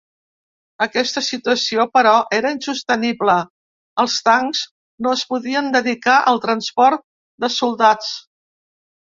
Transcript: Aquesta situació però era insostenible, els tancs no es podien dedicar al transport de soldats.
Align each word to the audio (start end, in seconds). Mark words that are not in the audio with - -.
Aquesta 0.85 1.21
situació 1.25 1.83
però 1.97 2.13
era 2.37 2.53
insostenible, 2.55 3.35
els 4.05 4.17
tancs 4.29 4.63
no 5.07 5.13
es 5.19 5.27
podien 5.35 5.71
dedicar 5.79 6.17
al 6.33 6.45
transport 6.47 7.07
de 7.47 7.55
soldats. 7.59 8.11